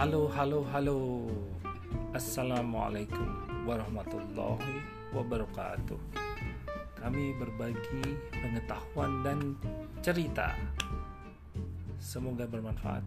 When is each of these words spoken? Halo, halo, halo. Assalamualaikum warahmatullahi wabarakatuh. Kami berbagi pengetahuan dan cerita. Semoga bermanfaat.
Halo, 0.00 0.32
halo, 0.32 0.64
halo. 0.72 1.28
Assalamualaikum 2.16 3.20
warahmatullahi 3.68 4.80
wabarakatuh. 5.12 6.00
Kami 6.96 7.36
berbagi 7.36 8.16
pengetahuan 8.32 9.20
dan 9.20 9.60
cerita. 10.00 10.56
Semoga 12.00 12.48
bermanfaat. 12.48 13.04